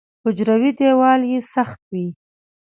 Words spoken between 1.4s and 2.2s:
سخت وي.